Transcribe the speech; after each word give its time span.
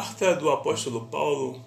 Carta 0.00 0.34
do 0.34 0.48
apóstolo 0.48 1.08
Paulo 1.08 1.62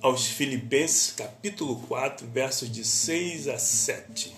aos 0.00 0.24
Filipenses, 0.24 1.12
capítulo 1.12 1.76
4, 1.86 2.26
versos 2.26 2.72
de 2.72 2.82
6 2.82 3.48
a 3.48 3.58
7. 3.58 4.34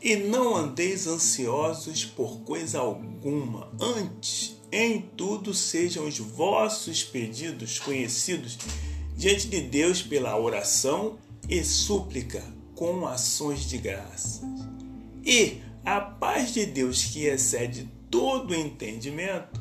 E 0.00 0.16
não 0.16 0.56
andeis 0.56 1.06
ansiosos 1.06 2.06
por 2.06 2.40
coisa 2.44 2.78
alguma, 2.78 3.70
antes, 3.78 4.56
em 4.72 4.98
tudo 4.98 5.52
sejam 5.52 6.08
os 6.08 6.16
vossos 6.16 7.04
pedidos 7.04 7.78
conhecidos 7.78 8.56
diante 9.14 9.46
de 9.46 9.60
Deus 9.60 10.00
pela 10.00 10.34
oração 10.40 11.18
e 11.46 11.62
súplica 11.62 12.42
com 12.74 13.06
ações 13.06 13.68
de 13.68 13.76
graças. 13.76 14.40
E 15.22 15.60
a 15.84 16.00
paz 16.00 16.54
de 16.54 16.64
Deus, 16.64 17.04
que 17.04 17.26
excede 17.26 17.86
todo 18.10 18.54
entendimento, 18.54 19.60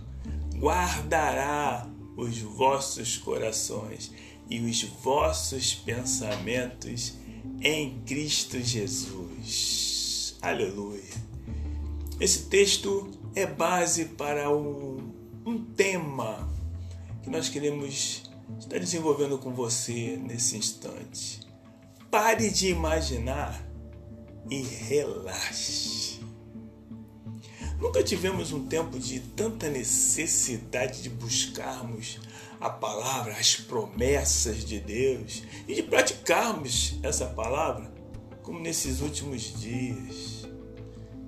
guardará 0.55 1.85
os 2.17 2.39
vossos 2.39 3.15
corações 3.17 4.11
e 4.49 4.59
os 4.59 4.81
vossos 4.83 5.75
pensamentos 5.75 7.13
em 7.61 8.01
Cristo 8.01 8.59
Jesus. 8.59 10.35
Aleluia. 10.41 11.03
Esse 12.19 12.45
texto 12.45 13.11
é 13.35 13.45
base 13.45 14.05
para 14.05 14.49
um, 14.49 15.13
um 15.45 15.63
tema 15.63 16.49
que 17.21 17.29
nós 17.29 17.47
queremos 17.47 18.23
estar 18.59 18.79
desenvolvendo 18.79 19.37
com 19.37 19.53
você 19.53 20.17
nesse 20.17 20.57
instante. 20.57 21.41
Pare 22.09 22.49
de 22.49 22.69
imaginar 22.69 23.63
e 24.49 24.61
relaxe. 24.61 26.16
Nunca 27.79 28.03
tivemos 28.03 28.51
um 28.51 28.65
tempo 28.65 28.97
de 28.97 29.19
tanta 29.19 29.69
necessidade 29.69 31.03
de 31.03 31.09
buscarmos 31.09 32.19
a 32.59 32.71
palavra, 32.71 33.33
as 33.33 33.55
promessas 33.55 34.65
de 34.65 34.79
Deus 34.79 35.43
e 35.67 35.75
de 35.75 35.83
praticarmos 35.83 36.97
essa 37.03 37.27
palavra 37.27 37.93
como 38.41 38.59
nesses 38.59 38.99
últimos 39.01 39.59
dias. 39.59 40.47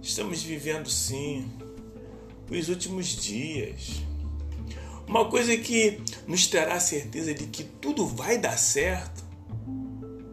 Estamos 0.02 0.41
vivendo 0.41 0.89
sim 0.89 1.47
os 2.50 2.67
últimos 2.67 3.08
dias. 3.08 4.02
Uma 5.06 5.30
coisa 5.30 5.56
que 5.56 6.02
nos 6.25 6.47
trará 6.47 6.80
certeza 6.80 7.31
de 7.31 7.45
que 7.45 7.63
tudo 7.63 8.08
vai 8.08 8.39
dar 8.39 8.58
certo 8.58 9.23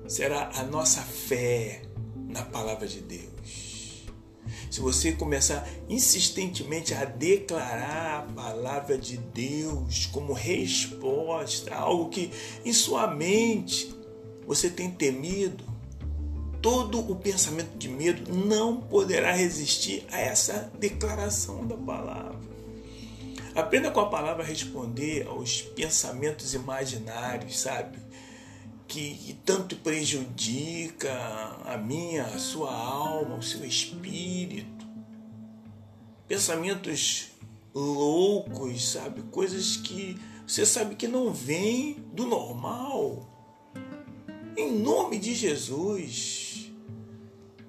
será 0.08 0.51
a 0.55 0.62
nossa 0.62 1.03
fé 1.03 1.83
na 2.28 2.42
palavra 2.42 2.86
de 2.86 3.01
Deus 3.01 3.36
se 4.77 4.82
você 4.82 5.12
começar 5.12 5.66
insistentemente 5.88 6.92
a 6.92 7.06
declarar 7.06 8.19
a 8.19 8.32
palavra 8.34 8.98
de 8.98 9.16
Deus 9.16 10.05
como 10.05 10.34
resposta 10.34 11.74
a 11.74 11.80
algo 11.80 12.10
que 12.10 12.30
em 12.62 12.74
sua 12.74 13.06
mente 13.06 13.91
você 14.46 14.68
tem 14.68 14.91
temido, 14.91 15.64
todo 16.60 17.00
o 17.10 17.16
pensamento 17.16 17.74
de 17.78 17.88
medo 17.88 18.30
não 18.34 18.78
poderá 18.78 19.33
resistir 19.33 20.05
a 20.12 20.20
essa 20.20 20.70
declaração 20.78 21.66
da 21.66 21.77
palavra. 21.78 22.38
Aprenda 23.55 23.90
com 23.90 24.00
a 24.00 24.11
palavra 24.11 24.42
a 24.42 24.46
responder 24.46 25.27
aos 25.27 25.62
pensamentos 25.62 26.52
imaginários, 26.52 27.58
sabe? 27.58 27.96
Que, 28.89 29.15
que 29.15 29.33
tanto 29.34 29.77
prejudica 29.77 31.12
a 31.65 31.77
minha, 31.77 32.25
a 32.25 32.39
sua 32.39 32.73
alma, 32.73 33.37
o 33.37 33.42
seu 33.42 33.65
espírito. 33.65 34.87
Pensamentos 36.29 37.29
loucos, 37.75 38.92
sabe? 38.92 39.23
Coisas 39.31 39.77
que 39.77 40.19
você 40.47 40.64
sabe 40.64 40.95
que 40.95 41.09
não 41.09 41.33
vêm 41.33 41.95
do 42.12 42.27
normal. 42.27 43.29
Em 44.57 44.73
nome 44.73 45.19
de 45.19 45.35
Jesus. 45.35 46.70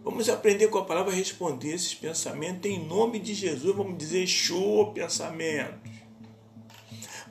Vamos 0.04 0.30
aprender 0.30 0.70
com 0.70 0.78
a 0.78 0.86
palavra 0.86 1.12
a 1.12 1.16
responder 1.16 1.74
esses 1.74 1.94
pensamentos. 1.94 2.70
Em 2.70 2.86
nome 2.86 3.20
de 3.20 3.34
Jesus, 3.34 3.76
vamos 3.76 3.98
dizer 3.98 4.26
show 4.26 4.94
pensamentos. 4.94 5.92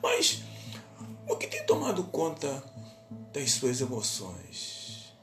Mas 0.01 0.43
o 1.27 1.35
que 1.35 1.47
tem 1.47 1.65
tomado 1.65 2.03
conta 2.03 2.63
das 3.37 3.51
suas 3.51 3.81
emoções. 3.81 5.13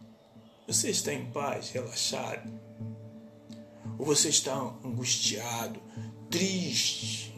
Você 0.69 0.91
está 0.91 1.13
em 1.13 1.27
paz, 1.27 1.71
relaxado? 1.71 2.49
Ou 3.99 4.07
você 4.07 4.29
está 4.29 4.55
angustiado, 4.85 5.81
triste? 6.31 7.35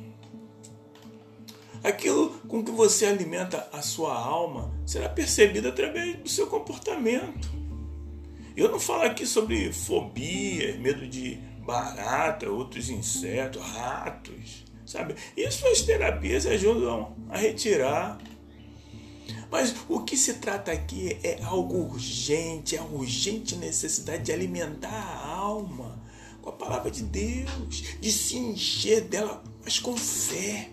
Aquilo 1.82 2.31
com 2.47 2.62
que 2.62 2.70
você 2.70 3.06
alimenta 3.06 3.69
a 3.72 3.81
sua 3.81 4.15
alma 4.15 4.72
será 4.84 5.09
percebido 5.09 5.69
através 5.69 6.19
do 6.19 6.28
seu 6.28 6.47
comportamento. 6.47 7.50
Eu 8.54 8.70
não 8.70 8.81
falo 8.81 9.04
aqui 9.04 9.26
sobre 9.26 9.72
fobia, 9.72 10.76
medo 10.78 11.06
de 11.06 11.36
barata, 11.65 12.50
outros 12.50 12.91
insetos, 12.91 13.62
ratos, 13.62 14.65
sabe? 14.84 15.15
Isso 15.36 15.66
as 15.66 15.82
terapias 15.82 16.47
ajudam 16.47 17.16
a 17.28 17.36
retirar 17.38 18.19
mas 19.50 19.75
o 19.88 20.00
que 20.00 20.16
se 20.16 20.34
trata 20.34 20.72
aqui 20.72 21.19
é 21.22 21.42
algo 21.42 21.92
urgente, 21.92 22.76
é 22.76 22.78
a 22.78 22.84
urgente 22.84 23.56
necessidade 23.56 24.25
de 24.25 24.32
alimentar 24.32 24.91
a 24.91 25.26
alma 25.26 26.00
com 26.42 26.50
a 26.50 26.53
palavra 26.53 26.91
de 26.91 27.03
Deus, 27.03 27.82
de 28.00 28.12
se 28.12 28.36
encher 28.36 29.03
dela, 29.03 29.42
mas 29.65 29.78
com 29.78 29.97
fé, 29.97 30.70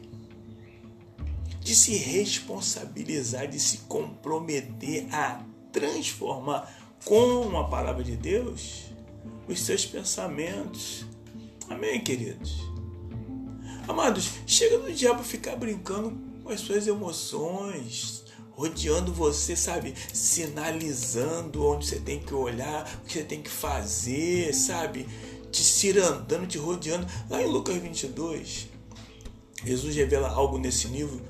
de 1.60 1.76
se 1.76 1.96
responsabilizar, 1.96 3.48
de 3.48 3.60
se 3.60 3.80
comprometer 3.88 5.08
a 5.14 5.44
transformar 5.72 6.72
com 7.06 7.58
a 7.58 7.64
palavra 7.66 8.04
de 8.04 8.16
Deus 8.16 8.84
os 9.48 9.60
seus 9.62 9.86
pensamentos. 9.86 11.06
Amém, 11.70 12.02
queridos? 12.02 12.56
Amados, 13.88 14.30
chega 14.46 14.78
do 14.78 14.94
diabo 14.94 15.24
ficar 15.24 15.56
brincando 15.56 16.18
com 16.44 16.50
as 16.50 16.62
suas 16.62 16.88
emoções, 16.88 18.23
rodeando 18.56 19.14
você, 19.14 19.56
sabe? 19.56 19.94
Sinalizando 20.14 21.66
onde 21.66 21.88
você 21.88 22.00
tem 22.00 22.20
que 22.20 22.34
olhar, 22.34 22.84
o 23.04 23.08
que 23.08 23.14
você 23.14 23.24
tem 23.24 23.42
que 23.42 23.50
fazer, 23.50 24.54
sabe? 24.54 25.08
Te 25.52 25.64
cirandando, 25.64 26.48
te 26.48 26.58
rodeando. 26.58 27.08
Lá 27.30 27.42
em 27.42 27.48
Lucas 27.48 27.76
22, 27.78 28.68
Jesus 29.66 29.96
revela 29.96 30.30
algo 30.30 30.58
nesse 30.58 30.88
nível 30.88 31.22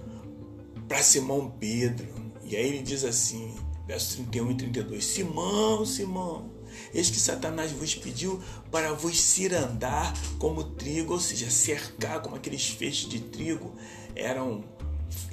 para 0.87 1.01
Simão 1.01 1.53
Pedro. 1.59 2.07
E 2.43 2.55
aí 2.55 2.67
ele 2.67 2.81
diz 2.81 3.03
assim, 3.03 3.55
versos 3.87 4.15
31 4.15 4.51
e 4.51 4.55
32: 4.55 5.05
Simão, 5.05 5.85
Simão, 5.85 6.51
eis 6.93 7.09
que 7.09 7.19
Satanás 7.19 7.71
vos 7.71 7.95
pediu 7.95 8.41
para 8.71 8.93
vos 8.93 9.19
cirandar 9.19 10.13
como 10.37 10.63
trigo, 10.63 11.13
ou 11.13 11.19
seja, 11.19 11.49
cercar 11.49 12.21
como 12.21 12.35
aqueles 12.35 12.67
feixes 12.69 13.09
de 13.09 13.19
trigo 13.19 13.73
eram 14.15 14.63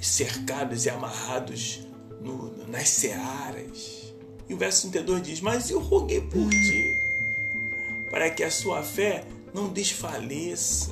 cercados 0.01 0.85
e 0.85 0.89
amarrados 0.89 1.81
no, 2.21 2.67
nas 2.67 2.89
searas. 2.89 4.13
E 4.49 4.53
o 4.53 4.57
verso 4.57 4.89
32 4.89 5.23
diz: 5.23 5.41
Mas 5.41 5.69
eu 5.69 5.79
roguei 5.79 6.21
por 6.21 6.49
ti, 6.49 6.97
para 8.09 8.29
que 8.29 8.43
a 8.43 8.51
sua 8.51 8.83
fé 8.83 9.25
não 9.53 9.69
desfaleça. 9.69 10.91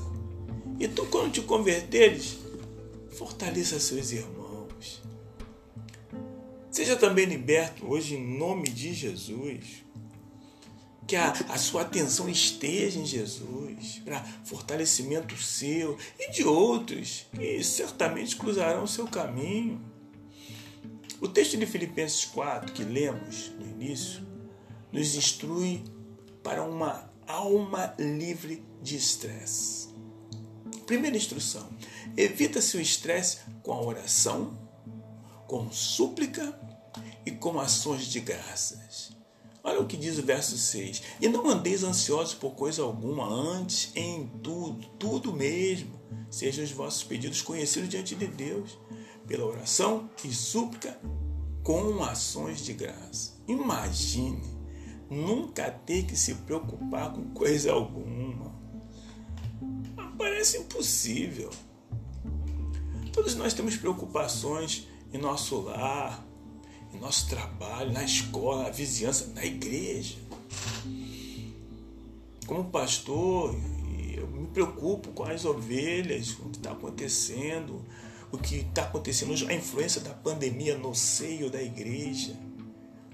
E 0.79 0.87
tu, 0.87 1.05
quando 1.07 1.31
te 1.31 1.41
converteres, 1.41 2.37
fortaleça 3.11 3.79
seus 3.79 4.11
irmãos. 4.11 5.01
Seja 6.71 6.95
também 6.95 7.25
liberto 7.25 7.85
hoje 7.85 8.15
em 8.15 8.37
nome 8.37 8.69
de 8.69 8.93
Jesus 8.93 9.83
que 11.09 11.15
a, 11.15 11.31
a 11.31 11.57
sua 11.57 11.81
atenção 11.81 12.29
esteja 12.29 12.99
em 12.99 13.05
Jesus, 13.05 13.99
para 14.05 14.23
fortalecimento 14.43 15.35
seu 15.35 15.97
e 16.19 16.31
de 16.31 16.43
outros 16.43 17.25
que 17.33 17.63
certamente 17.63 18.35
cruzarão 18.35 18.83
o 18.83 18.87
seu 18.87 19.07
caminho. 19.07 19.83
O 21.19 21.27
texto 21.27 21.57
de 21.57 21.65
Filipenses 21.65 22.25
4 22.25 22.71
que 22.73 22.83
lemos 22.83 23.51
no 23.57 23.65
início 23.65 24.21
nos 24.91 25.15
instrui 25.15 25.83
para 26.43 26.63
uma 26.63 27.11
alma 27.25 27.95
livre 27.97 28.63
de 28.79 28.95
estresse. 28.95 29.89
Primeira 30.85 31.17
instrução: 31.17 31.67
evita-se 32.15 32.77
o 32.77 32.81
estresse 32.81 33.39
com 33.63 33.73
a 33.73 33.81
oração, 33.81 34.55
com 35.47 35.71
súplica 35.71 36.55
e 37.25 37.31
com 37.31 37.59
ações 37.59 38.05
de 38.05 38.19
graças. 38.19 39.08
Olha 39.63 39.81
o 39.81 39.87
que 39.87 39.97
diz 39.97 40.17
o 40.17 40.23
verso 40.23 40.57
6. 40.57 41.01
E 41.21 41.27
não 41.27 41.49
andeis 41.49 41.83
ansiosos 41.83 42.33
por 42.33 42.51
coisa 42.51 42.81
alguma, 42.81 43.27
antes 43.27 43.91
em 43.95 44.27
tudo, 44.41 44.87
tudo 44.97 45.33
mesmo, 45.33 45.99
sejam 46.29 46.63
os 46.63 46.71
vossos 46.71 47.03
pedidos 47.03 47.41
conhecidos 47.41 47.89
diante 47.89 48.15
de 48.15 48.27
Deus, 48.27 48.77
pela 49.27 49.45
oração 49.45 50.09
e 50.23 50.33
súplica 50.33 50.99
com 51.63 52.03
ações 52.03 52.63
de 52.63 52.73
graça. 52.73 53.33
Imagine 53.47 54.41
nunca 55.09 55.71
ter 55.71 56.05
que 56.05 56.15
se 56.15 56.35
preocupar 56.35 57.11
com 57.13 57.29
coisa 57.31 57.71
alguma. 57.71 58.53
Parece 60.17 60.57
impossível. 60.57 61.49
Todos 63.11 63.35
nós 63.35 63.53
temos 63.53 63.75
preocupações 63.75 64.87
em 65.11 65.17
nosso 65.17 65.59
lar, 65.61 66.25
em 66.93 66.99
nosso 66.99 67.29
trabalho, 67.29 67.91
na 67.91 68.03
escola, 68.03 68.63
na 68.63 68.69
vizinhança, 68.69 69.31
na 69.35 69.45
igreja. 69.45 70.17
Como 72.45 72.65
pastor, 72.65 73.55
eu 74.15 74.27
me 74.27 74.47
preocupo 74.47 75.09
com 75.09 75.23
as 75.23 75.45
ovelhas, 75.45 76.31
com 76.31 76.47
o 76.47 76.49
que 76.49 76.57
está 76.57 76.71
acontecendo, 76.71 77.85
o 78.31 78.37
que 78.37 78.55
está 78.57 78.83
acontecendo, 78.83 79.33
a 79.47 79.53
influência 79.53 80.01
da 80.01 80.13
pandemia 80.13 80.77
no 80.77 80.93
seio 80.95 81.49
da 81.49 81.61
igreja, 81.61 82.35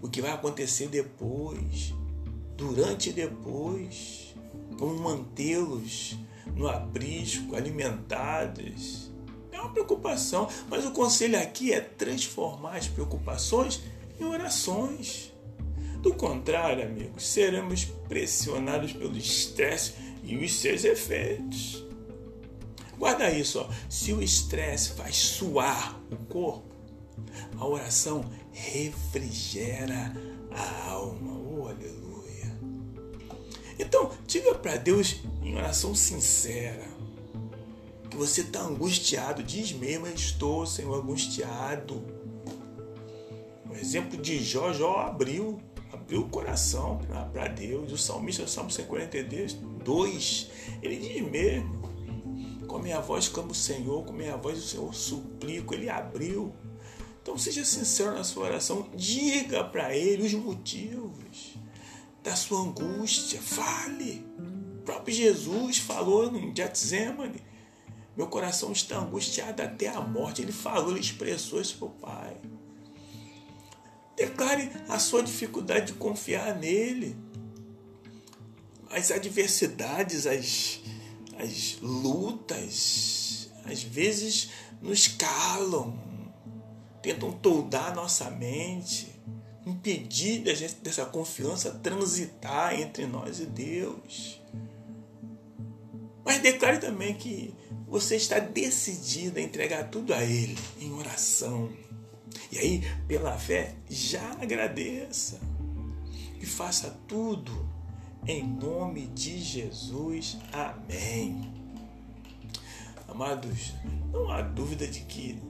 o 0.01 0.09
que 0.09 0.21
vai 0.21 0.31
acontecer 0.31 0.87
depois, 0.87 1.93
durante 2.55 3.09
e 3.09 3.13
depois, 3.13 4.33
como 4.77 4.95
mantê-los 4.99 6.17
no 6.55 6.67
aprisco, 6.67 7.55
alimentados. 7.55 9.11
Uma 9.65 9.73
preocupação, 9.73 10.47
mas 10.69 10.85
o 10.85 10.91
conselho 10.91 11.39
aqui 11.39 11.73
é 11.73 11.81
transformar 11.81 12.77
as 12.77 12.87
preocupações 12.87 13.81
em 14.19 14.23
orações. 14.23 15.33
Do 16.01 16.13
contrário, 16.13 16.85
amigos, 16.85 17.25
seremos 17.27 17.85
pressionados 18.07 18.93
pelo 18.93 19.17
estresse 19.17 19.93
e 20.23 20.37
os 20.37 20.53
seus 20.53 20.83
efeitos. 20.83 21.83
Guarda 22.99 23.31
isso, 23.31 23.59
ó. 23.59 23.67
se 23.89 24.13
o 24.13 24.21
estresse 24.21 24.91
faz 24.91 25.15
suar 25.15 25.99
o 26.11 26.15
corpo, 26.27 26.75
a 27.57 27.65
oração 27.65 28.23
refrigera 28.51 30.13
a 30.51 30.89
alma. 30.91 31.39
Oh, 31.39 31.67
aleluia. 31.67 32.55
Então, 33.79 34.11
diga 34.27 34.53
para 34.53 34.77
Deus 34.77 35.21
em 35.41 35.55
oração 35.55 35.95
sincera 35.95 36.94
que 38.09 38.17
você 38.17 38.41
está 38.41 38.61
angustiado. 38.61 39.43
Diz 39.43 39.71
mesmo, 39.71 40.07
estou, 40.07 40.65
Senhor, 40.65 40.95
angustiado. 40.95 42.03
O 43.69 43.73
exemplo 43.73 44.17
de 44.17 44.43
Jó, 44.43 44.71
Jó 44.73 44.99
abriu 44.99 45.59
abriu 46.05 46.21
o 46.21 46.29
coração 46.29 46.99
para 47.31 47.47
Deus. 47.47 47.91
O 47.91 47.97
salmista, 47.97 48.43
o 48.43 48.47
Salmo 48.47 48.69
142, 48.69 50.49
ele 50.81 50.97
diz 50.97 51.21
mesmo: 51.21 51.81
Com 52.67 52.79
minha 52.79 52.99
voz 52.99 53.27
clamo 53.27 53.51
o 53.51 53.55
Senhor, 53.55 54.05
com 54.05 54.13
minha 54.13 54.37
voz 54.37 54.59
o 54.59 54.67
Senhor 54.67 54.93
suplico. 54.93 55.73
Ele 55.73 55.89
abriu. 55.89 56.53
Então 57.21 57.37
seja 57.39 57.65
sincero 57.65 58.13
na 58.13 58.23
sua 58.23 58.45
oração, 58.45 58.87
diga 58.93 59.63
para 59.63 59.95
ele 59.95 60.27
os 60.27 60.33
motivos 60.33 61.57
da 62.21 62.35
sua 62.35 62.61
angústia, 62.61 63.41
fale. 63.41 64.23
O 64.77 64.83
próprio 64.83 65.15
Jesus 65.15 65.79
falou 65.79 66.35
em 66.35 66.55
Getsemane: 66.55 67.41
Meu 68.15 68.27
coração 68.27 68.71
está 68.71 68.97
angustiado 68.97 69.61
até 69.61 69.87
a 69.87 69.99
morte. 69.99 70.41
Ele 70.41 70.51
falou, 70.51 70.91
ele 70.91 71.01
expressou 71.01 71.59
isso 71.59 71.77
para 71.77 71.87
o 71.87 71.91
Pai. 71.91 72.37
Declare 74.15 74.71
a 74.87 74.97
sua 74.97 75.21
dificuldade 75.21 75.87
de 75.87 75.93
confiar 75.93 76.55
nele. 76.55 77.17
As 78.89 79.11
adversidades, 79.11 80.25
as, 80.25 80.79
as 81.37 81.77
lutas, 81.81 83.49
às 83.65 83.83
vezes 83.83 84.51
nos 84.81 85.07
calam, 85.07 85.99
tentam 87.01 87.31
toldar 87.33 87.93
nossa 87.93 88.29
mente, 88.29 89.13
impedir 89.65 90.39
dessa 90.81 91.05
confiança 91.05 91.71
transitar 91.71 92.79
entre 92.79 93.05
nós 93.05 93.39
e 93.39 93.45
Deus. 93.45 94.39
Mas 96.23 96.41
declare 96.41 96.79
também 96.79 97.13
que 97.15 97.53
você 97.95 98.17
está 98.17 98.39
decidido 98.39 99.39
a 99.39 99.41
entregar 99.41 99.89
tudo 99.89 100.13
a 100.13 100.21
Ele 100.21 100.57
em 100.81 100.91
oração 100.91 101.71
e 102.51 102.57
aí, 102.57 102.83
pela 103.07 103.37
fé, 103.37 103.73
já 103.89 104.31
agradeça 104.33 105.39
e 106.37 106.45
faça 106.45 106.93
tudo 107.07 107.69
em 108.27 108.45
nome 108.45 109.07
de 109.07 109.39
Jesus. 109.39 110.37
Amém. 110.51 111.53
Amados, 113.07 113.73
não 114.11 114.29
há 114.29 114.41
dúvida 114.41 114.85
de 114.85 114.99
que 115.01 115.41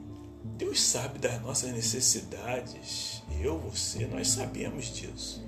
Deus 0.43 0.79
sabe 0.83 1.17
das 1.17 1.41
nossas 1.41 1.71
necessidades. 1.71 3.23
Eu, 3.41 3.57
você, 3.57 4.05
nós 4.05 4.27
sabemos 4.27 4.93
disso. 4.93 5.43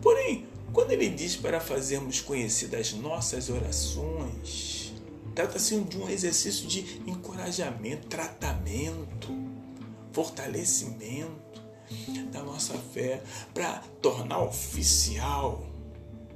Porém, 0.00 0.46
quando 0.72 0.92
Ele 0.92 1.08
diz 1.08 1.34
para 1.34 1.58
fazermos 1.58 2.20
conhecidas 2.20 2.92
nossas 2.92 3.50
orações, 3.50 4.87
trata-se 5.38 5.78
de 5.82 5.96
um 5.96 6.10
exercício 6.10 6.66
de 6.66 7.00
encorajamento, 7.06 8.08
tratamento 8.08 9.32
fortalecimento 10.10 11.62
da 12.32 12.42
nossa 12.42 12.74
fé, 12.76 13.22
para 13.54 13.78
tornar 14.02 14.42
oficial 14.42 15.64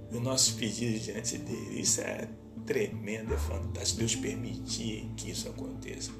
o 0.08 0.20
nosso 0.20 0.54
pedido 0.54 1.00
diante 1.00 1.36
dele. 1.36 1.80
Isso 1.80 2.00
é 2.00 2.28
tremendo, 2.64 3.34
é 3.34 3.38
fantástico. 3.38 3.98
Deus 3.98 4.14
permitir 4.14 5.10
que 5.16 5.32
isso 5.32 5.48
aconteça. 5.48 6.12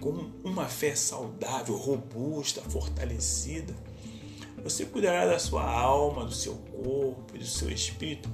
Com 0.00 0.30
uma 0.44 0.66
fé 0.68 0.94
saudável, 0.94 1.74
robusta, 1.74 2.62
fortalecida, 2.62 3.74
você 4.62 4.84
cuidará 4.84 5.26
da 5.26 5.40
sua 5.40 5.68
alma, 5.68 6.24
do 6.24 6.32
seu 6.32 6.54
corpo 6.54 7.36
do 7.36 7.44
seu 7.44 7.68
espírito, 7.68 8.30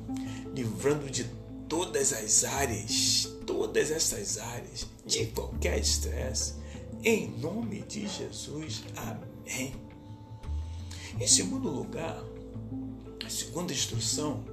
livrando 0.54 1.08
de 1.08 1.24
todas 1.72 2.12
as 2.12 2.44
áreas, 2.44 3.34
todas 3.46 3.90
essas 3.90 4.36
áreas, 4.36 4.86
de 5.06 5.24
qualquer 5.28 5.78
estresse, 5.78 6.52
em 7.02 7.30
nome 7.38 7.80
de 7.80 8.06
Jesus. 8.06 8.82
Amém. 8.94 9.72
Em 11.18 11.26
segundo 11.26 11.70
lugar, 11.70 12.22
a 13.24 13.30
segunda 13.30 13.72
instrução, 13.72 14.44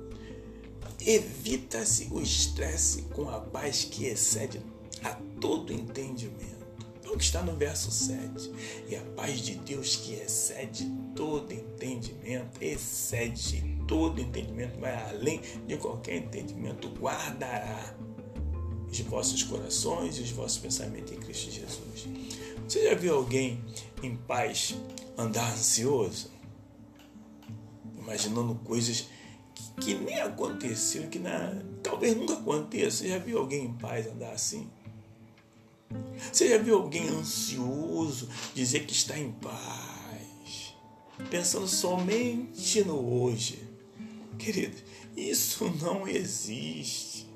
evita-se 1.06 2.08
o 2.10 2.22
estresse 2.22 3.02
com 3.14 3.30
a 3.30 3.42
paz 3.42 3.84
que 3.84 4.06
excede 4.06 4.62
a 5.04 5.14
todo 5.42 5.74
entendimento. 5.74 6.66
É 7.04 7.10
o 7.10 7.18
que 7.18 7.24
está 7.26 7.42
no 7.42 7.54
verso 7.54 7.92
7. 7.92 8.50
E 8.88 8.96
a 8.96 9.02
paz 9.18 9.42
de 9.42 9.56
Deus 9.56 9.98
que 9.98 10.14
excede 10.14 10.90
todo 11.18 11.52
entendimento, 11.52 12.64
excede 12.64 13.79
todo 13.90 14.22
entendimento, 14.22 14.80
vai 14.80 14.94
além 15.10 15.42
de 15.66 15.76
qualquer 15.78 16.18
entendimento, 16.18 16.88
guardará 16.90 17.96
os 18.88 19.00
vossos 19.00 19.42
corações 19.42 20.20
e 20.20 20.22
os 20.22 20.30
vossos 20.30 20.60
pensamentos 20.60 21.12
em 21.12 21.20
Cristo 21.20 21.50
Jesus. 21.50 22.08
Você 22.68 22.84
já 22.84 22.94
viu 22.94 23.16
alguém 23.16 23.60
em 24.04 24.16
paz 24.16 24.76
andar 25.18 25.52
ansioso? 25.54 26.30
Imaginando 27.98 28.54
coisas 28.64 29.08
que, 29.56 29.82
que 29.82 29.94
nem 29.96 30.22
aconteceram, 30.22 31.10
que 31.10 31.18
na, 31.18 31.60
talvez 31.82 32.16
nunca 32.16 32.34
aconteça. 32.34 32.98
Você 32.98 33.10
já 33.10 33.18
viu 33.18 33.40
alguém 33.40 33.66
em 33.66 33.74
paz 33.74 34.06
andar 34.06 34.34
assim? 34.34 34.70
Você 36.32 36.48
já 36.48 36.60
viu 36.60 36.76
alguém 36.76 37.08
ansioso 37.10 38.30
dizer 38.54 38.86
que 38.86 38.94
está 38.94 39.18
em 39.18 39.32
paz, 39.32 40.76
pensando 41.32 41.68
somente 41.68 42.84
no 42.84 43.24
hoje? 43.24 43.69
Querido, 44.40 44.78
isso 45.18 45.66
não 45.82 46.08
existe. 46.08 47.28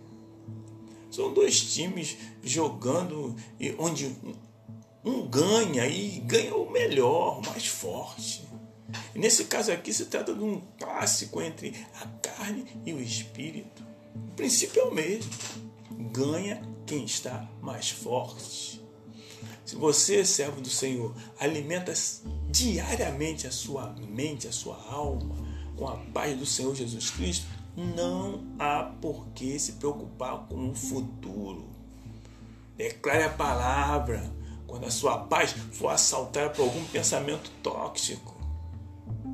São 1.11 1.33
dois 1.33 1.61
times 1.61 2.17
jogando 2.41 3.35
onde 3.77 4.15
um 5.03 5.27
ganha 5.27 5.85
e 5.85 6.19
ganha 6.21 6.55
o 6.55 6.71
melhor, 6.71 7.39
o 7.39 7.45
mais 7.45 7.67
forte. 7.67 8.47
E 9.13 9.19
nesse 9.19 9.45
caso 9.45 9.71
aqui 9.71 9.93
se 9.93 10.05
trata 10.05 10.33
de 10.33 10.41
um 10.41 10.61
clássico 10.79 11.41
entre 11.41 11.75
a 12.01 12.07
carne 12.07 12.65
e 12.85 12.93
o 12.93 13.01
espírito. 13.01 13.83
O 14.15 14.35
princípio 14.35 14.81
é 14.81 14.85
o 14.85 14.93
mesmo. 14.93 15.29
Ganha 16.11 16.61
quem 16.87 17.03
está 17.03 17.49
mais 17.61 17.89
forte. 17.89 18.81
Se 19.65 19.75
você, 19.75 20.23
servo 20.23 20.61
do 20.61 20.69
Senhor, 20.69 21.13
alimenta 21.37 21.93
diariamente 22.49 23.45
a 23.45 23.51
sua 23.51 23.93
mente, 24.09 24.47
a 24.47 24.51
sua 24.51 24.77
alma 24.89 25.42
com 25.75 25.87
a 25.87 25.97
paz 26.13 26.37
do 26.37 26.45
Senhor 26.45 26.75
Jesus 26.75 27.09
Cristo, 27.09 27.45
não 27.75 28.43
há 28.59 28.83
por 29.01 29.27
que 29.29 29.57
se 29.57 29.73
preocupar 29.73 30.45
com 30.47 30.69
o 30.69 30.75
futuro. 30.75 31.65
Declare 32.77 33.23
a 33.23 33.29
palavra. 33.29 34.31
Quando 34.67 34.85
a 34.85 34.91
sua 34.91 35.19
paz 35.19 35.53
for 35.71 35.89
assaltada 35.89 36.49
por 36.49 36.63
algum 36.63 36.83
pensamento 36.85 37.51
tóxico, 37.61 38.35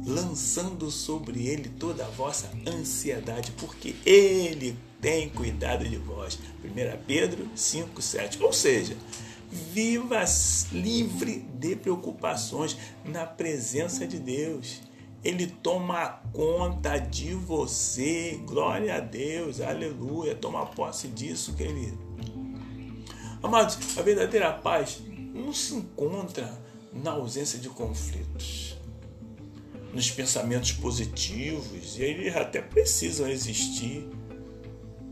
lançando 0.06 0.92
sobre 0.92 1.48
ele 1.48 1.70
toda 1.70 2.06
a 2.06 2.10
vossa 2.10 2.50
ansiedade, 2.68 3.52
porque 3.54 3.96
ele 4.06 4.78
tem 5.00 5.30
cuidado 5.30 5.88
de 5.88 5.96
vós. 5.96 6.38
1 6.64 7.06
Pedro 7.06 7.48
5,7. 7.56 8.42
Ou 8.42 8.52
seja, 8.52 8.98
viva 9.50 10.24
livre 10.72 11.46
de 11.54 11.76
preocupações 11.76 12.78
na 13.06 13.26
presença 13.26 14.06
de 14.06 14.20
Deus. 14.20 14.82
Ele 15.24 15.48
toma 15.48 16.22
conta 16.32 16.98
de 16.98 17.34
você. 17.34 18.40
Glória 18.46 18.96
a 18.96 19.00
Deus, 19.00 19.60
aleluia. 19.60 20.36
Toma 20.36 20.66
posse 20.66 21.08
disso, 21.10 21.54
querido. 21.54 21.98
Amados, 23.44 23.78
a 23.98 24.02
verdadeira 24.02 24.52
paz 24.54 25.02
não 25.34 25.54
se 25.54 25.74
encontra 25.76 26.58
na 26.92 27.12
ausência 27.12 27.60
de 27.60 27.70
conflitos, 27.70 28.78
nos 29.94 30.10
pensamentos 30.12 30.74
positivos, 30.74 31.98
e 31.98 32.04
eles 32.04 32.36
até 32.36 32.62
precisam 32.62 33.30
existir, 33.30 34.10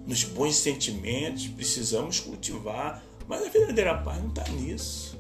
nos 0.05 0.23
bons 0.23 0.55
sentimentos, 0.55 1.47
precisamos 1.47 2.19
cultivar, 2.19 3.03
mas 3.27 3.45
a 3.45 3.49
verdadeira 3.49 3.97
paz 3.97 4.21
não 4.21 4.29
está 4.29 4.47
nisso. 4.49 5.17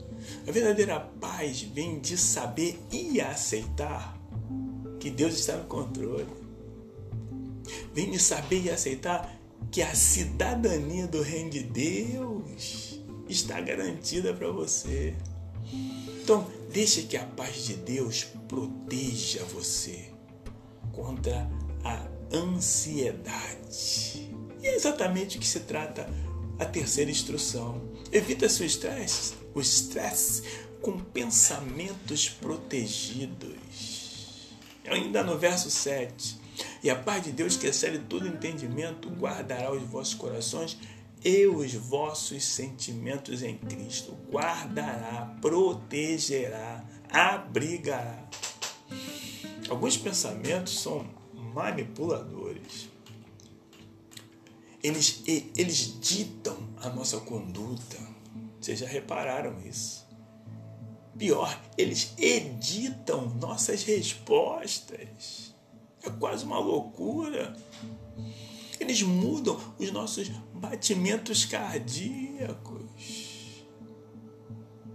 A 0.47 0.51
verdadeira 0.51 0.99
paz 0.99 1.61
vem 1.61 1.99
de 1.99 2.17
saber 2.17 2.79
e 2.91 3.21
aceitar 3.21 4.16
que 4.99 5.09
Deus 5.09 5.35
está 5.35 5.57
no 5.57 5.65
controle. 5.65 6.27
De 7.93 8.19
saber 8.19 8.63
e 8.63 8.69
aceitar 8.69 9.37
que 9.71 9.81
a 9.81 9.93
cidadania 9.93 11.07
do 11.07 11.21
reino 11.21 11.49
de 11.49 11.63
Deus 11.63 13.01
está 13.27 13.59
garantida 13.59 14.33
para 14.33 14.49
você. 14.51 15.15
Então, 16.21 16.47
deixe 16.71 17.03
que 17.03 17.17
a 17.17 17.25
paz 17.25 17.65
de 17.65 17.73
Deus 17.75 18.27
proteja 18.47 19.43
você 19.45 20.09
contra 20.91 21.49
a 21.83 22.07
ansiedade. 22.35 24.31
E 24.61 24.67
é 24.67 24.75
exatamente 24.75 25.37
o 25.37 25.39
que 25.39 25.47
se 25.47 25.61
trata 25.61 26.09
a 26.59 26.65
terceira 26.65 27.11
instrução. 27.11 27.81
Evita 28.11 28.49
seu 28.49 28.65
estresse, 28.65 29.33
o 29.53 29.61
estresse 29.61 30.43
com 30.81 30.97
pensamentos 30.97 32.29
protegidos. 32.29 33.56
Ainda 34.87 35.23
no 35.23 35.37
verso 35.37 35.69
7. 35.69 36.39
E 36.83 36.89
a 36.89 36.95
paz 36.95 37.23
de 37.23 37.31
Deus, 37.31 37.55
que 37.55 37.67
excede 37.67 37.99
todo 37.99 38.27
entendimento, 38.27 39.09
guardará 39.09 39.71
os 39.71 39.83
vossos 39.83 40.13
corações 40.13 40.77
e 41.23 41.45
os 41.45 41.73
vossos 41.73 42.43
sentimentos 42.43 43.41
em 43.43 43.57
Cristo. 43.57 44.17
Guardará, 44.31 45.35
protegerá, 45.41 46.83
abrigará. 47.09 48.27
Alguns 49.69 49.97
pensamentos 49.97 50.79
são 50.79 51.05
manipuladores. 51.53 52.89
Eles, 54.81 55.23
eles 55.25 55.99
ditam 55.99 56.57
a 56.77 56.89
nossa 56.89 57.19
conduta. 57.19 57.97
Vocês 58.61 58.79
já 58.79 58.87
repararam 58.87 59.59
isso? 59.65 60.06
Pior, 61.17 61.59
eles 61.77 62.13
editam 62.17 63.29
nossas 63.41 63.83
respostas. 63.83 65.55
É 66.03 66.09
quase 66.11 66.45
uma 66.45 66.59
loucura. 66.59 67.55
Eles 68.79 69.01
mudam 69.01 69.59
os 69.79 69.91
nossos 69.91 70.29
batimentos 70.53 71.43
cardíacos. 71.45 72.85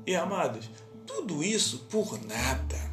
E 0.07 0.15
amados, 0.15 0.71
tudo 1.07 1.43
isso 1.43 1.81
por 1.91 2.21
nada. 2.25 2.93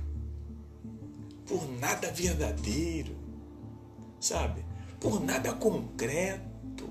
Por 1.45 1.69
nada 1.79 2.11
verdadeiro. 2.11 3.15
Sabe? 4.19 4.65
Por 4.99 5.21
nada 5.21 5.53
concreto. 5.53 6.89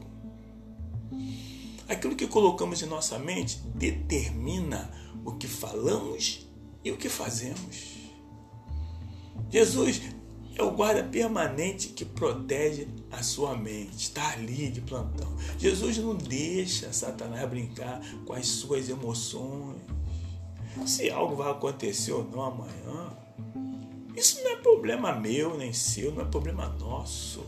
Aquilo 1.88 2.14
que 2.14 2.26
colocamos 2.28 2.80
em 2.82 2.86
nossa 2.86 3.18
mente 3.18 3.58
determina 3.74 5.07
o 5.28 5.36
que 5.36 5.46
falamos 5.46 6.46
e 6.84 6.90
o 6.90 6.96
que 6.96 7.08
fazemos. 7.08 7.98
Jesus 9.50 10.02
é 10.56 10.62
o 10.62 10.72
guarda 10.72 11.04
permanente 11.04 11.88
que 11.88 12.04
protege 12.04 12.88
a 13.10 13.22
sua 13.22 13.56
mente, 13.56 13.96
está 13.96 14.32
ali 14.32 14.70
de 14.70 14.80
plantão. 14.80 15.32
Jesus 15.58 15.98
não 15.98 16.14
deixa 16.14 16.92
Satanás 16.92 17.48
brincar 17.48 18.00
com 18.24 18.32
as 18.32 18.46
suas 18.46 18.88
emoções. 18.88 19.80
Se 20.86 21.10
algo 21.10 21.36
vai 21.36 21.50
acontecer 21.50 22.12
ou 22.12 22.24
não 22.24 22.42
amanhã, 22.42 23.16
isso 24.16 24.42
não 24.42 24.50
é 24.50 24.56
problema 24.56 25.12
meu 25.12 25.56
nem 25.56 25.72
seu, 25.72 26.12
não 26.12 26.22
é 26.22 26.24
problema 26.24 26.68
nosso. 26.80 27.44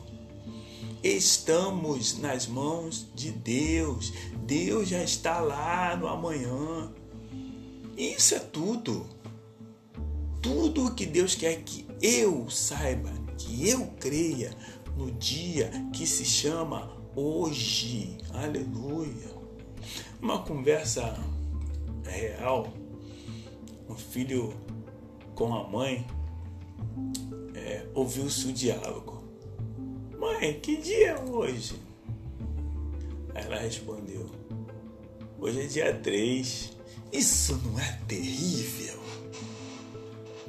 Estamos 1.02 2.18
nas 2.18 2.46
mãos 2.46 3.08
de 3.14 3.30
Deus. 3.30 4.12
Deus 4.44 4.88
já 4.88 5.02
está 5.02 5.40
lá 5.40 5.96
no 5.96 6.06
amanhã. 6.06 6.92
Isso 8.00 8.34
é 8.34 8.38
tudo. 8.38 9.04
Tudo 10.40 10.86
o 10.86 10.94
que 10.94 11.04
Deus 11.04 11.34
quer 11.34 11.62
que 11.62 11.86
eu 12.00 12.48
saiba, 12.48 13.10
que 13.36 13.68
eu 13.68 13.88
creia 14.00 14.56
no 14.96 15.10
dia 15.10 15.70
que 15.92 16.06
se 16.06 16.24
chama 16.24 16.96
hoje. 17.14 18.16
Aleluia. 18.32 19.28
Uma 20.18 20.38
conversa 20.42 21.14
real, 22.02 22.72
um 23.86 23.94
filho 23.94 24.54
com 25.34 25.54
a 25.54 25.68
mãe, 25.68 26.06
é, 27.54 27.86
ouviu-se 27.92 28.46
o 28.46 28.52
diálogo. 28.54 29.22
Mãe, 30.18 30.58
que 30.58 30.78
dia 30.78 31.08
é 31.08 31.20
hoje? 31.20 31.74
Ela 33.34 33.58
respondeu: 33.58 34.24
Hoje 35.38 35.60
é 35.60 35.66
dia 35.66 35.94
3. 35.98 36.79
Isso 37.12 37.60
não 37.64 37.78
é 37.78 37.98
terrível? 38.06 39.00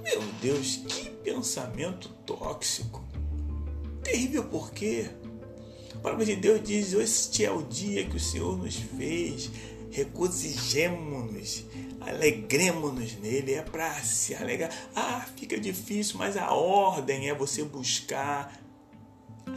Meu 0.03 0.21
Deus, 0.41 0.77
que 0.87 1.09
pensamento 1.09 2.09
tóxico. 2.25 3.03
Terrível 4.03 4.43
por 4.43 4.71
quê? 4.71 5.09
A 5.95 5.97
palavra 5.99 6.25
de 6.25 6.35
Deus 6.35 6.61
diz: 6.63 6.93
Este 6.93 7.45
é 7.45 7.51
o 7.51 7.63
dia 7.63 8.05
que 8.07 8.17
o 8.17 8.19
Senhor 8.19 8.57
nos 8.57 8.75
fez, 8.75 9.49
regozijemos-nos, 9.91 11.65
alegremos-nos 11.99 13.15
nele. 13.17 13.53
É 13.53 13.61
para 13.61 13.93
se 14.01 14.35
alegrar. 14.35 14.71
Ah, 14.95 15.27
fica 15.35 15.59
difícil, 15.59 16.17
mas 16.17 16.37
a 16.37 16.51
ordem 16.51 17.29
é 17.29 17.33
você 17.33 17.63
buscar 17.63 18.60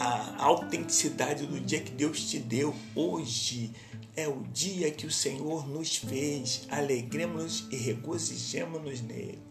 a 0.01 0.45
autenticidade 0.45 1.47
do 1.47 1.61
dia 1.61 1.81
que 1.81 1.93
Deus 1.93 2.29
te 2.29 2.39
deu 2.39 2.75
hoje. 2.95 3.73
É 4.17 4.29
o 4.29 4.43
dia 4.53 4.91
que 4.91 5.07
o 5.07 5.11
Senhor 5.11 5.67
nos 5.69 5.97
fez. 5.97 6.67
Alegremos-nos 6.71 7.67
e 7.71 7.77
regozijemos-nos 7.77 9.01
nele. 9.01 9.43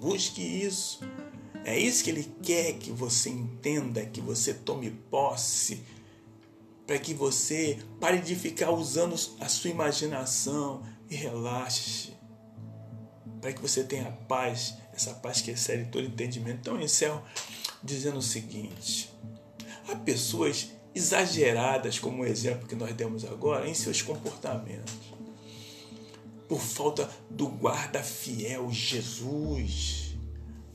Busque 0.00 0.42
isso. 0.42 1.00
É 1.64 1.78
isso 1.78 2.04
que 2.04 2.10
ele 2.10 2.30
quer 2.42 2.74
que 2.74 2.90
você 2.90 3.30
entenda, 3.30 4.04
que 4.04 4.20
você 4.20 4.52
tome 4.52 4.90
posse, 4.90 5.82
para 6.86 6.98
que 6.98 7.14
você 7.14 7.78
pare 7.98 8.18
de 8.18 8.34
ficar 8.34 8.70
usando 8.70 9.14
a 9.40 9.48
sua 9.48 9.70
imaginação 9.70 10.82
e 11.08 11.16
relaxe, 11.16 12.12
para 13.40 13.52
que 13.52 13.62
você 13.62 13.82
tenha 13.82 14.10
paz, 14.28 14.74
essa 14.92 15.14
paz 15.14 15.40
que 15.40 15.50
excede 15.50 15.90
todo 15.90 16.04
entendimento. 16.04 16.58
Então, 16.60 16.76
eu 16.76 16.82
encerro 16.82 17.22
dizendo 17.82 18.18
o 18.18 18.22
seguinte: 18.22 19.13
há 19.88 19.96
pessoas 19.96 20.70
exageradas, 20.94 21.98
como 21.98 22.22
o 22.22 22.26
exemplo 22.26 22.68
que 22.68 22.74
nós 22.74 22.94
demos 22.94 23.24
agora, 23.24 23.68
em 23.68 23.74
seus 23.74 24.02
comportamentos 24.02 25.14
por 26.48 26.60
falta 26.60 27.10
do 27.30 27.48
guarda 27.48 28.02
fiel 28.02 28.70
Jesus, 28.70 30.16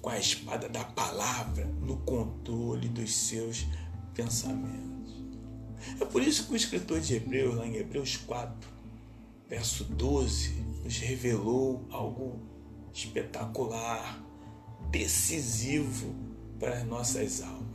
com 0.02 0.10
a 0.10 0.18
espada 0.18 0.68
da 0.68 0.84
palavra 0.84 1.66
no 1.82 1.98
controle 1.98 2.88
dos 2.90 3.16
seus 3.16 3.66
pensamentos. 4.14 5.14
É 6.00 6.06
por 6.06 6.22
isso 6.22 6.48
que 6.48 6.54
o 6.54 6.56
escritor 6.56 7.00
de 7.00 7.16
Hebreus, 7.16 7.56
lá 7.56 7.66
em 7.66 7.76
Hebreus 7.76 8.18
4, 8.18 8.70
verso 9.48 9.84
12, 9.86 10.52
nos 10.84 10.98
revelou 10.98 11.86
algo 11.92 12.40
espetacular, 12.94 14.22
decisivo 14.90 16.16
para 16.60 16.80
as 16.80 16.86
nossas 16.86 17.42
almas. 17.42 17.69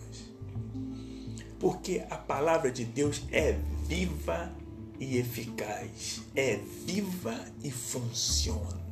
Porque 1.64 2.04
a 2.10 2.16
palavra 2.16 2.70
de 2.70 2.84
Deus 2.84 3.22
é 3.32 3.56
viva 3.88 4.52
e 5.00 5.16
eficaz, 5.16 6.20
é 6.36 6.60
viva 6.84 7.42
e 7.62 7.70
funciona. 7.70 8.84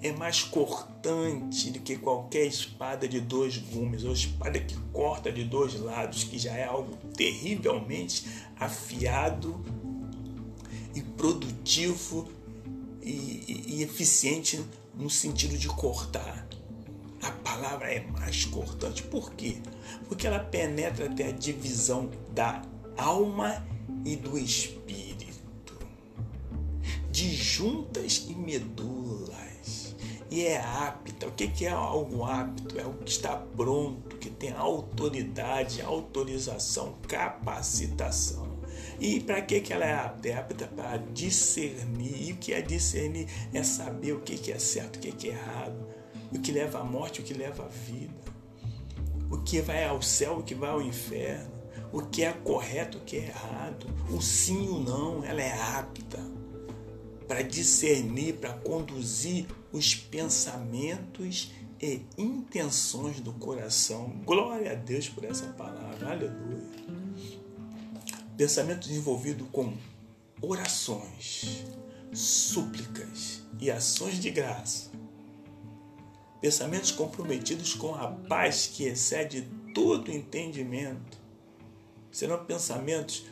É 0.00 0.12
mais 0.12 0.44
cortante 0.44 1.72
do 1.72 1.80
que 1.80 1.96
qualquer 1.96 2.46
espada 2.46 3.08
de 3.08 3.20
dois 3.20 3.58
gumes, 3.58 4.04
ou 4.04 4.12
espada 4.12 4.60
que 4.60 4.76
corta 4.92 5.32
de 5.32 5.42
dois 5.42 5.74
lados, 5.80 6.22
que 6.22 6.38
já 6.38 6.52
é 6.52 6.62
algo 6.62 6.96
terrivelmente 7.16 8.26
afiado 8.56 9.60
e 10.94 11.02
produtivo 11.02 12.28
e, 13.02 13.10
e, 13.10 13.64
e 13.66 13.82
eficiente 13.82 14.64
no 14.94 15.10
sentido 15.10 15.58
de 15.58 15.66
cortar. 15.66 16.46
Palavra 17.60 17.92
é 17.92 18.00
mais 18.00 18.46
cortante. 18.46 19.02
Por 19.02 19.34
quê? 19.34 19.58
Porque 20.08 20.26
ela 20.26 20.38
penetra 20.38 21.04
até 21.04 21.28
a 21.28 21.30
divisão 21.30 22.10
da 22.30 22.62
alma 22.96 23.62
e 24.02 24.16
do 24.16 24.38
espírito, 24.38 25.76
de 27.10 27.34
juntas 27.34 28.24
e 28.30 28.34
medulas, 28.34 29.94
e 30.30 30.46
é 30.46 30.58
apta. 30.58 31.26
O 31.28 31.32
que 31.32 31.66
é 31.66 31.70
algo 31.70 32.24
apto? 32.24 32.80
É 32.80 32.86
o 32.86 32.94
que 32.94 33.10
está 33.10 33.36
pronto, 33.36 34.16
que 34.16 34.30
tem 34.30 34.52
autoridade, 34.52 35.82
autorização, 35.82 36.94
capacitação. 37.06 38.58
E 38.98 39.20
para 39.20 39.42
que, 39.42 39.60
que 39.60 39.72
ela 39.74 39.84
é 39.84 39.94
apta? 39.94 40.28
É 40.28 40.42
para 40.42 40.96
discernir. 41.12 42.28
E 42.28 42.32
o 42.32 42.36
que 42.36 42.54
é 42.54 42.62
discernir? 42.62 43.28
É 43.52 43.62
saber 43.62 44.12
o 44.12 44.20
que, 44.20 44.38
que 44.38 44.50
é 44.50 44.58
certo, 44.58 44.96
o 44.96 45.00
que, 45.00 45.12
que 45.12 45.28
é 45.28 45.32
errado, 45.32 45.99
o 46.32 46.38
que 46.38 46.52
leva 46.52 46.80
à 46.80 46.84
morte, 46.84 47.20
o 47.20 47.24
que 47.24 47.34
leva 47.34 47.64
à 47.64 47.68
vida, 47.68 48.14
o 49.30 49.38
que 49.38 49.60
vai 49.60 49.84
ao 49.84 50.00
céu, 50.02 50.38
o 50.38 50.42
que 50.42 50.54
vai 50.54 50.70
ao 50.70 50.82
inferno, 50.82 51.50
o 51.92 52.02
que 52.02 52.22
é 52.22 52.32
correto, 52.32 52.98
o 52.98 53.00
que 53.00 53.16
é 53.16 53.26
errado, 53.26 53.86
o 54.10 54.20
sim 54.20 54.68
ou 54.68 54.80
não. 54.80 55.24
Ela 55.24 55.42
é 55.42 55.52
apta 55.52 56.18
para 57.26 57.42
discernir, 57.42 58.34
para 58.34 58.52
conduzir 58.54 59.46
os 59.72 59.94
pensamentos 59.94 61.52
e 61.80 62.02
intenções 62.18 63.20
do 63.20 63.32
coração. 63.32 64.20
Glória 64.24 64.72
a 64.72 64.74
Deus 64.74 65.08
por 65.08 65.24
essa 65.24 65.46
palavra. 65.46 66.10
Aleluia. 66.10 66.70
Pensamento 68.36 68.88
desenvolvido 68.88 69.44
com 69.46 69.72
orações, 70.40 71.64
súplicas 72.12 73.42
e 73.60 73.70
ações 73.70 74.18
de 74.18 74.30
graça. 74.30 74.90
Pensamentos 76.40 76.90
comprometidos 76.90 77.74
com 77.74 77.94
a 77.94 78.08
paz 78.08 78.66
que 78.66 78.84
excede 78.84 79.46
todo 79.74 80.10
entendimento. 80.10 81.18
Serão 82.10 82.44
pensamentos 82.44 83.26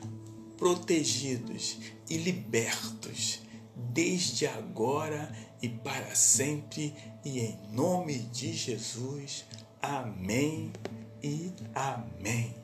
protegidos 0.57 1.79
e 2.09 2.17
libertos 2.17 3.41
desde 3.75 4.47
agora 4.47 5.33
e 5.63 5.69
para 5.69 6.15
sempre, 6.15 6.95
e 7.25 7.41
em 7.41 7.59
nome 7.73 8.19
de 8.19 8.53
Jesus. 8.53 9.45
Amém 9.81 10.73
e 11.23 11.53
amém. 11.75 12.55